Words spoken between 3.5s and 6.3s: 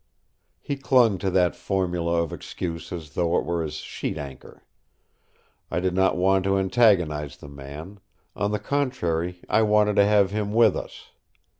his sheet anchor. I did not